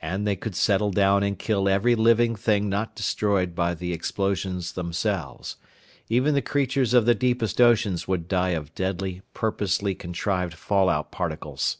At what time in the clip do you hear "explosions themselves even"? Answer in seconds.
3.92-6.32